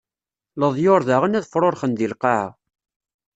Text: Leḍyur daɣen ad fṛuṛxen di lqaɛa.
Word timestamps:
Leḍyur 0.59 1.01
daɣen 1.07 1.37
ad 1.37 1.45
fṛuṛxen 1.51 1.91
di 1.97 2.07
lqaɛa. 2.11 2.47